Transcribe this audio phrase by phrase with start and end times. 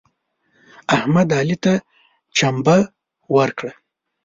[0.95, 1.73] احمد علي ته
[2.37, 2.77] چمبه
[3.35, 3.71] ورکړه.